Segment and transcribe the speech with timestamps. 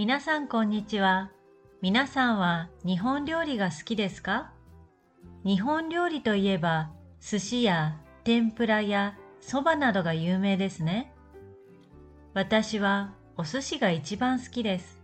[0.00, 1.30] 皆さんこんにちは。
[1.82, 4.50] 皆さんは日本料理が好きですか？
[5.44, 11.12] 日本料理といえば寿司や天ぷらやそばなどが有名ですね。
[12.32, 15.02] 私はお寿司が一番好きです。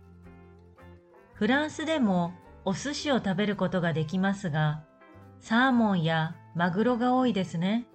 [1.35, 2.33] フランスでも
[2.65, 4.83] お寿司を食べることができますが、
[5.41, 7.85] サーモンやマグロが多いですね。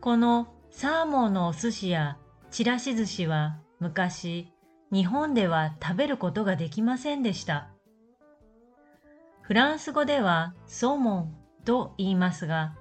[0.00, 2.16] このサーモンのお寿司や
[2.50, 4.54] ちらし寿司は昔
[4.92, 7.68] 日本では食べることができませんでした。
[9.42, 12.74] フランス語ではソーモンと言いますが、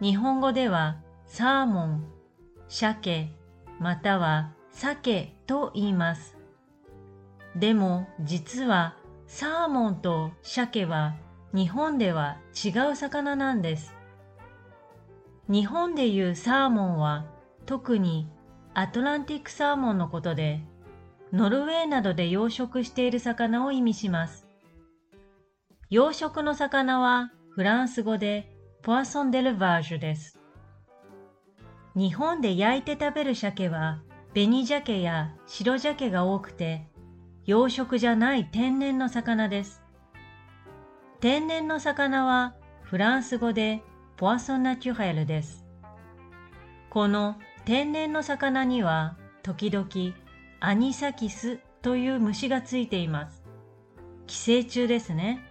[0.00, 2.06] 日本語ではサーモン、
[2.68, 3.30] 鮭、
[3.78, 6.36] または鮭と言います。
[7.56, 8.96] でも実は
[9.26, 11.16] サーモンと鮭は
[11.54, 13.94] 日本では違う魚なんです。
[15.48, 17.24] 日本でいうサーモンは
[17.64, 18.28] 特に
[18.74, 20.62] アトランティックサーモンのことで
[21.32, 24.46] ノルウェーなどで養殖している魚を意味します。
[25.90, 28.50] 養殖の魚はフランス語で
[28.82, 30.38] ポアソンデルバージュです。
[31.94, 34.02] 日本で焼いて食べる鮭は
[34.32, 36.86] 紅鮭や白鮭が多くて
[37.44, 39.82] 養殖じゃない天然の魚です。
[41.20, 43.82] 天然の魚はフランス語で
[44.16, 45.66] ポアソンナチュヘルです。
[46.90, 49.88] この天然の魚には時々
[50.60, 53.44] アニサキスという虫がついています。
[54.26, 55.44] 寄生虫ですね。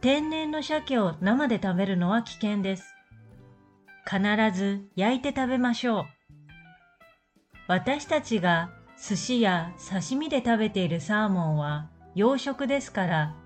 [0.00, 2.94] 天然の鮭を生で食べるのは危険です。
[4.06, 4.22] 必
[4.56, 6.06] ず焼いて食べましょう。
[7.68, 13.36] 私たちが寿司や刺身で食べているサーモンは養殖ですから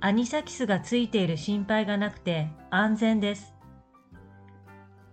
[0.00, 3.54] アニサキスがついている心配がなくて安全です。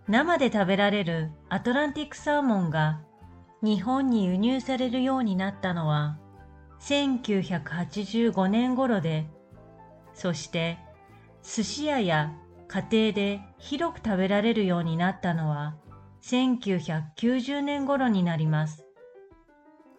[0.09, 2.99] 生で食べられるアトランティックサーモンが
[3.61, 6.17] 日本に輸入されるようになったのは
[6.81, 9.27] 1985年頃で、
[10.13, 10.77] そして
[11.43, 12.33] 寿司屋や
[12.67, 15.75] 家庭で広く食べられるようになったのは
[16.21, 18.85] 1990年頃になります。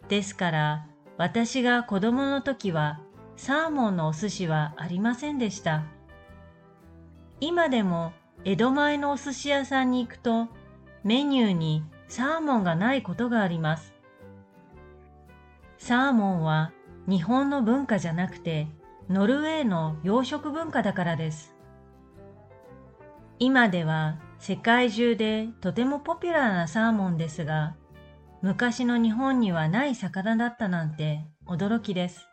[0.07, 2.99] ですから私が子供の時は
[3.35, 5.83] サーモンのお寿司はありませんでした。
[7.39, 8.13] 今でも
[8.43, 10.47] 江戸前のお寿司屋さんに行くと
[11.03, 13.93] メニューにサーモンがないことがあります。
[15.77, 16.73] サーモンは
[17.07, 18.67] 日本の文化じゃなくて
[19.09, 21.55] ノルウェーの養殖文化だからです。
[23.39, 27.77] 今では世界中でとてもポピュラーなサーモンですが、
[28.41, 32.27] 昔の日本にはない魚だったなんて驚きです。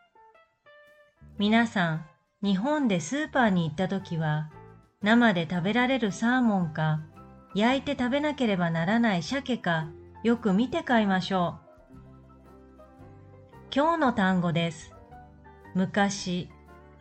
[1.39, 2.07] 皆さん、
[2.43, 4.51] 日本でスーパーに行った時は、
[5.03, 7.01] 生で食べられるサーモンか
[7.55, 9.89] 焼いて食べなければならない鮭か
[10.23, 11.69] よく見て買いましょう。
[13.75, 14.93] 今日の単語です。
[15.75, 16.49] 昔、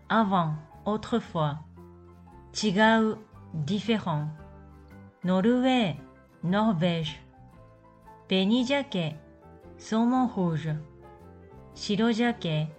[0.08, 0.54] avant,
[0.86, 1.58] autrefois。
[2.54, 2.72] 違
[3.14, 3.18] う、
[3.66, 4.28] différent。
[5.24, 5.98] ノルウェー、
[6.44, 8.46] ノルベージュ。
[8.46, 9.20] 紅鮭、
[9.78, 10.78] サーモンルージュ。
[11.74, 12.72] 白鮭、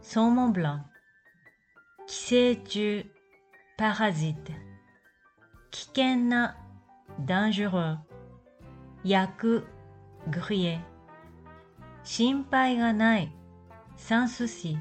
[0.00, 0.86] サーモンブラン。
[2.06, 3.10] 寄生虫、
[3.76, 4.52] パラジット。
[5.70, 6.56] 危険な
[7.26, 7.98] dangereux
[9.04, 9.66] 焼く
[10.30, 10.80] griller
[12.04, 13.32] 心配がない
[13.96, 14.76] sans souci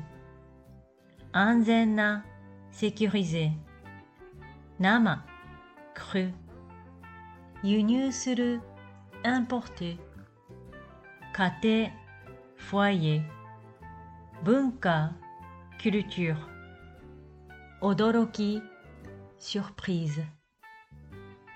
[1.31, 2.25] 安全な
[2.71, 3.51] sécurisé
[4.79, 5.23] 生
[5.95, 6.33] cru
[7.63, 8.61] 輸入する
[9.23, 9.97] importer
[11.33, 11.91] 家庭
[12.57, 13.23] foyer
[14.43, 15.13] 文化
[15.79, 16.35] culture
[17.81, 18.61] 驚き
[19.39, 20.40] surprise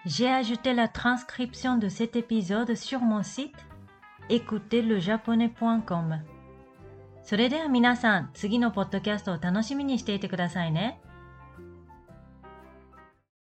[0.06, 3.56] J'ai ajouté la transcription de cet épisode sur mon site
[4.30, 6.20] écoutezlejaponais.com
[7.22, 11.00] それでは皆さん、次のポッドキャストを楽しみにしていてくださいね。